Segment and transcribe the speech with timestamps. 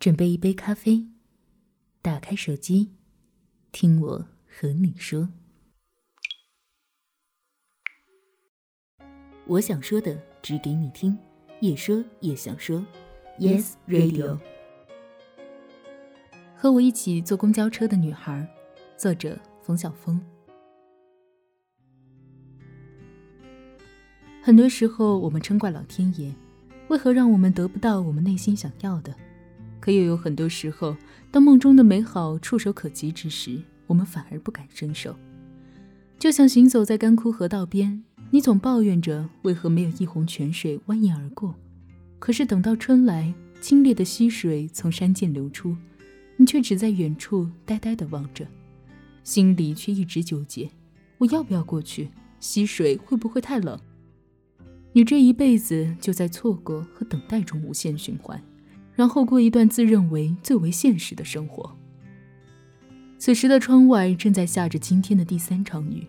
[0.00, 1.06] 准备一杯咖啡，
[2.00, 2.92] 打开手机，
[3.70, 5.28] 听我和你说。
[9.46, 11.18] 我想说的，只给你听，
[11.60, 12.82] 也说也想说。
[13.38, 14.38] Yes Radio。
[16.56, 18.48] 和我一起坐公交车的女孩，
[18.96, 20.18] 作者冯晓峰。
[24.42, 26.34] 很多时候，我们称怪老天爷，
[26.88, 29.14] 为何让我们得不到我们内心想要的？
[29.80, 30.96] 可又有很多时候，
[31.30, 35.16] 当梦中的美好触手可及之时，我们反而不敢伸手。
[36.18, 41.54] 就像行走在干枯河道边，你总抱怨着为何没有一泓泉水蜿蜒而过，
[42.18, 45.74] 可是等到春来，清冽的溪水从山涧流出，
[46.36, 48.46] 你却只在远处呆呆地望着，
[49.24, 50.70] 心里却一直纠结：
[51.16, 52.10] 我要不要过去？
[52.38, 53.78] 溪水会不会太冷？
[54.92, 58.42] 你这一辈子就在错过和等待中无限循环。
[59.00, 61.74] 然后过一段自认为最为现实的生活。
[63.16, 66.06] 此时的窗外正在下着今天的第三场雨，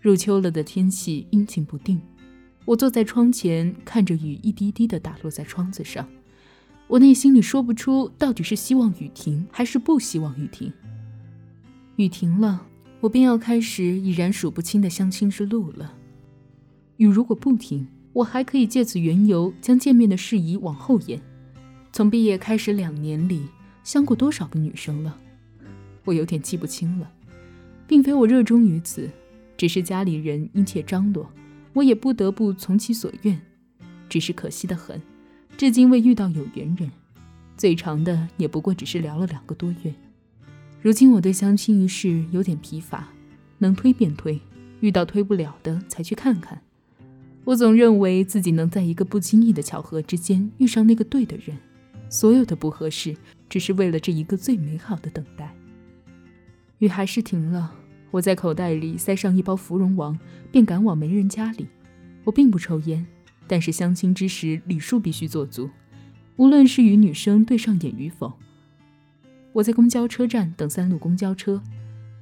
[0.00, 2.00] 入秋了的天气阴晴不定。
[2.64, 6.08] 我坐在窗前，看着雨一滴滴的打落在窗子上，
[6.88, 10.72] 我内心里说不出到底是希望雨停还是不希望雨停。
[11.94, 12.66] 雨停了，
[12.98, 15.94] 我便要开始已然数不清的相亲之路了。
[16.96, 21.22] 雨如果不停，我还可以借此缘由将见面的事宜往后延。
[21.98, 23.48] 从毕业开始两年里，
[23.82, 25.18] 相过多少个女生了？
[26.04, 27.10] 我有点记不清了。
[27.88, 29.10] 并非我热衷于此，
[29.56, 31.28] 只是家里人殷切张罗，
[31.72, 33.40] 我也不得不从其所愿。
[34.08, 35.02] 只是可惜的很，
[35.56, 36.88] 至今未遇到有缘人。
[37.56, 39.92] 最长的也不过只是聊了两个多月。
[40.80, 43.08] 如今我对相亲一事有点疲乏，
[43.58, 44.40] 能推便推，
[44.78, 46.62] 遇到推不了的才去看看。
[47.42, 51.58] 我总认为自己能在一个不经意的巧合之间遇上那个对的人。
[52.08, 53.16] 所有的不合适，
[53.48, 55.54] 只是为了这一个最美好的等待。
[56.78, 57.74] 雨还是停了，
[58.10, 60.18] 我在口袋里塞上一包芙蓉王，
[60.50, 61.66] 便赶往媒人家里。
[62.24, 63.06] 我并不抽烟，
[63.46, 65.70] 但是相亲之时礼数必须做足，
[66.36, 68.32] 无论是与女生对上眼与否。
[69.54, 71.62] 我在公交车站等三路公交车，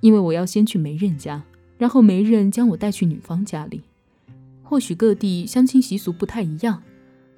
[0.00, 1.42] 因为我要先去媒人家，
[1.78, 3.82] 然后媒人将我带去女方家里。
[4.62, 6.82] 或许各地相亲习俗不太一样，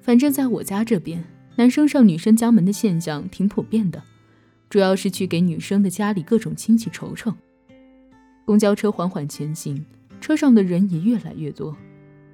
[0.01, 1.23] 反正在我家这边。
[1.57, 4.03] 男生上女生家门的现象挺普遍的，
[4.69, 7.33] 主要是去给女生的家里各种亲戚瞅瞅。
[8.43, 9.85] 公交车缓缓前行，
[10.19, 11.75] 车上的人也越来越多。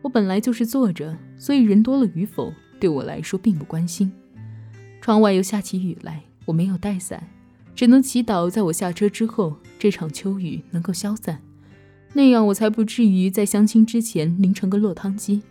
[0.01, 4.11] 我本来就是坐着，所以人多了与否对我来说并不关心。
[4.99, 7.27] 窗外又下起雨来，我没有带伞，
[7.75, 11.39] 只能祈祷在我下车之后，这场秋雨能够消散，
[12.13, 15.43] 那样我才不至于在相亲之前淋成个落汤鸡。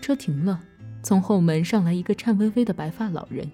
[0.00, 0.64] 车停了。
[1.02, 3.50] 从后门上来一个颤巍巍的白发老人，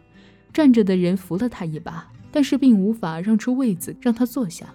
[0.52, 4.66] 站着的人扶了他一把，但是并无法让出位子让他坐下。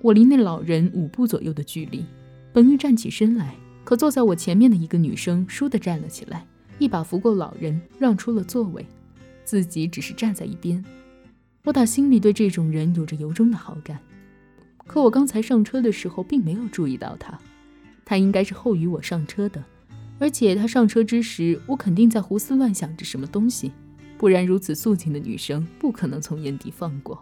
[0.00, 2.04] 我离那老人五步左右的距离，
[2.52, 6.44] 本欲站起身来，可坐在我前面的一个女生倏地站了起来，
[6.78, 8.84] 一把扶过老人，让出了座位，
[9.44, 10.84] 自己只是站在一边。
[11.64, 14.00] 我打心里对这种人有着由衷的好感，
[14.86, 17.38] 可我刚才上车的时候并没有注意到他，
[18.04, 19.62] 他应该是后于我上车的。
[20.22, 23.72] 而且他上车之时，我肯定在胡思乱想着什么东西，
[24.16, 27.20] 不然如此素净的女生不可能从眼底放过。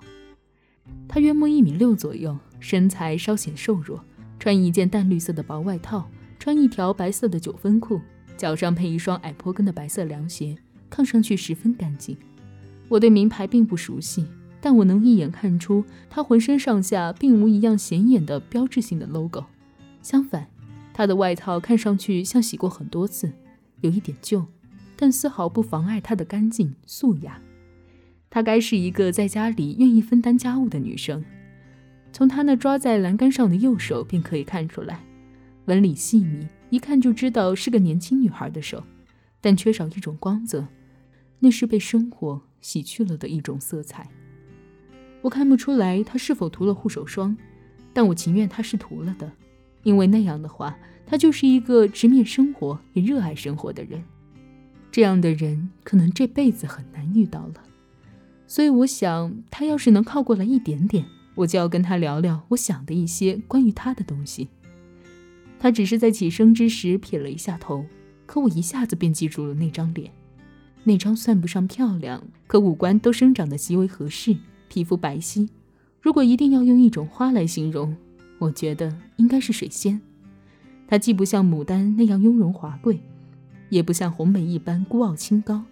[1.09, 4.05] 她约莫一米六左右，身材稍显瘦弱，
[4.39, 7.99] 穿一件淡绿色的薄外套，穿一条白色的九分裤，
[8.37, 10.55] 脚上配一双矮坡跟的白色凉鞋，
[10.91, 12.15] 看上去十分干净。
[12.91, 14.27] 我对名牌并不熟悉，
[14.61, 19.47] 但我能一眼看出她浑身上下并无一样显眼的标志性的 logo，
[20.03, 20.47] 相反。
[21.01, 23.33] 他的外套看上去像洗过很多次，
[23.81, 24.45] 有一点旧，
[24.97, 27.41] 但丝毫不妨碍他的干净素雅。
[28.29, 31.25] 她该是一个在家里愿意分担家务的女生。
[32.13, 35.01] 从她那抓在栏杆上的右手便可以看出来，
[35.65, 38.85] 纹理细密，一看就知道是个年轻女孩的手，
[39.41, 40.69] 但缺少一种光泽，
[41.39, 44.07] 那是被生活洗去了的一种色彩。
[45.23, 47.35] 我看不出来她是否涂了护手霜，
[47.95, 49.33] 但我情愿她是涂了的。
[49.83, 54.03] 因为那样的话，他就是一个直面生活也热爱生活的人。
[54.91, 57.55] 这样的人可能这辈子很难遇到了。
[58.47, 61.05] 所以我想，他要是能靠过来一点点，
[61.37, 64.49] 我就要跟他聊聊我想的一些关于他的东西。
[65.59, 67.85] 他只是在起身之时撇了一下头，
[68.27, 70.11] 可我一下子便记住了那张脸。
[70.83, 74.37] 那张算不上漂亮，可五官都生长得极为合适，
[74.69, 75.49] 皮肤白皙。
[76.01, 77.95] 如果一定要用一种花来形容，
[78.41, 80.01] 我觉得应该是水仙，
[80.89, 82.99] 它既不像牡丹那样雍容华贵，
[83.69, 85.63] 也不像红梅一般孤傲清高，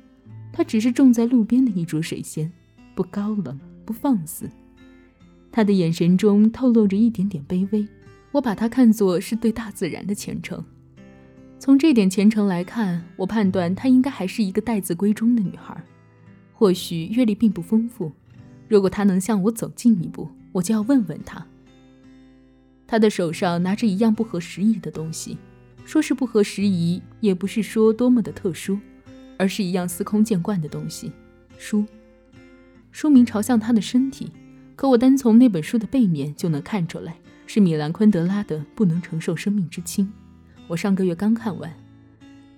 [0.52, 2.52] 它只是种在路边的一株水仙，
[2.94, 4.50] 不高冷，不放肆。
[5.50, 7.88] 他的眼神中透露着一点点卑微，
[8.32, 10.62] 我把它看作是对大自然的虔诚。
[11.58, 15.82] 从这点虔诚来看，我判断她应该还是一个待字闺中的女孩，
[16.52, 18.12] 或许阅历并不丰富。
[18.68, 21.44] 如果她能向我走近一步，我就要问问她。
[22.88, 25.38] 他的手上拿着一样不合时宜的东西，
[25.84, 28.78] 说是不合时宜，也不是说多么的特殊，
[29.36, 31.12] 而是一样司空见惯的东西——
[31.58, 31.84] 书。
[32.90, 34.32] 书名朝向他的身体。
[34.74, 40.06] 可我单从那本书的背面就能看出来，是米兰昆德拉的《不能承受生命之轻》。
[40.68, 41.76] 我上个月刚看完，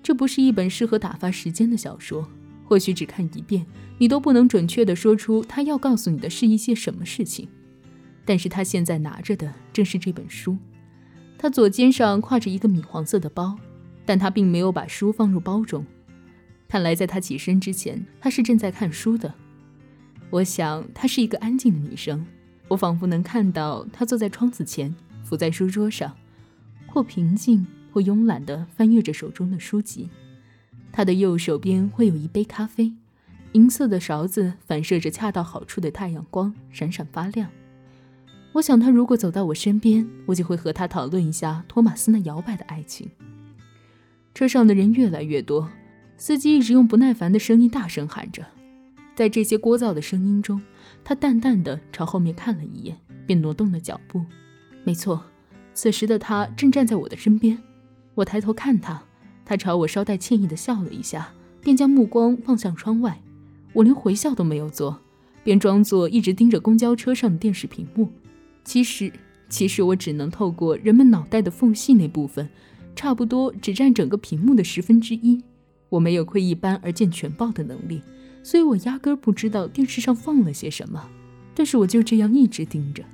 [0.03, 2.29] 这不是一本适合打发时间的小说。
[2.65, 3.67] 或许只看一遍，
[3.99, 7.49] 你都不能准确地说出他要告诉你的是一些什么事情。
[8.27, 10.59] 但是他现在拿着的正是这本书，
[11.39, 13.57] 他左肩上挎着一个米黄色的包，
[14.05, 15.87] 但他并没有把书放入包中。
[16.69, 19.33] 看来在他起身之前，他是正在看书的。
[20.29, 22.27] 我想她是一个安静的女生，
[22.69, 24.95] 我仿佛能看到她坐在窗子前，
[25.25, 26.15] 伏在书桌上，
[26.87, 30.11] 或平静或慵懒地翻阅着手中的书籍。
[30.93, 32.93] 她的右手边会有一杯咖啡，
[33.53, 37.51] 银色的勺子反射着恰到好处的太阳光，闪闪发亮。
[38.53, 43.09] 我想，他如果走到我身边，我就会和他讨论一下托马斯那摇摆的爱情。
[44.35, 45.71] 车上的人越来越多，
[46.17, 48.45] 司机一直用不耐烦的声音大声喊着。
[49.15, 50.61] 在这些聒噪的声音中，
[51.05, 54.25] 他淡淡的朝后面看了一眼，便挪动了脚步。
[54.83, 55.23] 没错，
[55.73, 57.57] 此时的他正站在我的身边。
[58.15, 59.03] 我抬头看他，
[59.45, 63.21] 他朝我稍带歉意的笑了一下，便将目光望向窗外。
[63.75, 65.01] 我连回笑都没有做，
[65.45, 68.11] 便装作一直盯着公交车上的电视屏幕。
[68.65, 69.13] 其实，
[69.49, 72.49] 其实我只能透过人们脑袋的缝隙那部分，
[72.95, 75.43] 差不多只占整个屏幕的十分之一。
[75.89, 78.03] 我没有窥一斑而见全豹的能力。
[78.43, 81.11] 所以我压根儿不知道电视上放了些什么，
[81.55, 83.05] 但是我就这样一直盯着。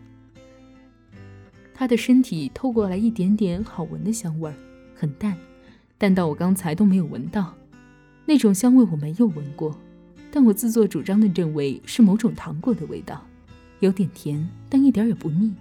[1.75, 4.55] 他的身体透过来一点点好闻的香味儿，
[4.95, 5.37] 很淡，
[5.99, 7.53] 淡到我刚才都没有闻到。
[8.25, 9.77] 那种香味我没有闻过，
[10.31, 13.27] 但我自作主张的认为是某种糖果的味道，
[13.81, 15.55] 有点甜，但一点也不腻。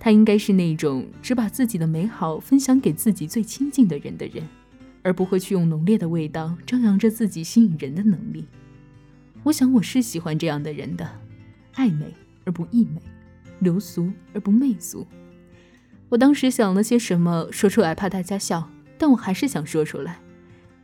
[0.00, 4.46] 他应该是那种只把自己的美好分享给自己最亲近的人的人，
[5.02, 8.46] 而不会去用浓烈的味道张扬着自己吸引人的能力。
[9.42, 11.20] 我想我是喜欢这样的人的，
[11.74, 12.14] 爱美
[12.44, 13.00] 而不溢美，
[13.58, 15.06] 流俗而不媚俗。
[16.08, 20.20] 我当时想了些什么，说出来怕大家笑，但我还是想说出来。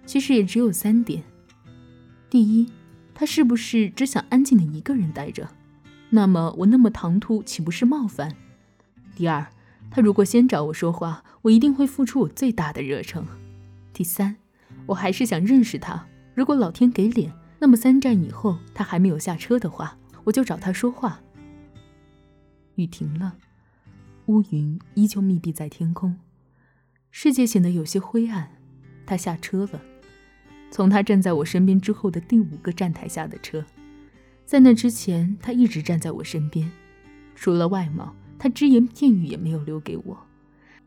[0.05, 1.23] 其实也只有三点：
[2.29, 2.71] 第一，
[3.15, 5.49] 他是不是只想安静的一个人待着？
[6.15, 8.37] 那么我那么唐突，岂不是冒犯？
[9.17, 9.49] 第二，
[9.91, 13.27] 他如果先找我说话，我一定会付出我最大的热诚。
[13.93, 14.37] 第三，
[14.87, 16.07] 我还是想认识他。
[16.33, 17.33] 如果老天给脸。
[17.61, 21.19] 那么三站以后，他还没有下车的话，我就找他说话。
[22.75, 23.37] 雨停了，
[24.27, 26.17] 乌云依旧密闭在天空，
[27.11, 28.51] 世界显得有些灰暗。
[29.07, 29.81] 他下车了，
[30.71, 33.65] 从他站在我身边之后的第五个站台下的车。
[34.45, 36.71] 在那之前，他一直站在我身边，
[37.35, 40.27] 除了外貌，他只言片语也没有留给我，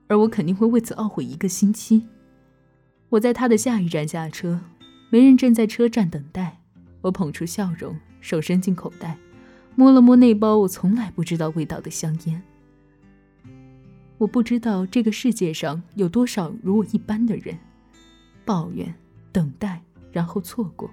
[0.08, 2.08] 而我肯定会为此懊悔一个星期。
[3.10, 4.62] 我在他的下一站下车，
[5.10, 6.62] 没人正在车站等待。
[7.02, 9.18] 我捧出笑容，手伸进口袋，
[9.76, 12.42] 摸了摸那包我从来不知道味道的香烟。
[14.18, 17.58] 我不知道这个世界上有多少如我一般的人，
[18.46, 18.94] 抱怨、
[19.32, 20.90] 等待，然后错过。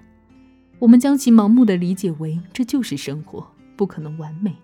[0.79, 4.55] 我们将其盲目的理解为这就是生活，不可能完美。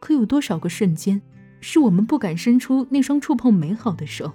[0.00, 1.22] 可有多少个瞬间，
[1.60, 4.32] 是我们不敢伸出那双触碰美好的手，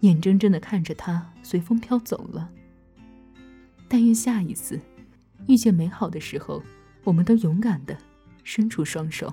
[0.00, 2.50] 眼睁睁的看着它随风飘走了？
[3.88, 4.80] 但愿下一次。
[5.46, 6.60] 遇见美好的时候，
[7.04, 7.96] 我们都勇敢的
[8.42, 9.32] 伸出双手。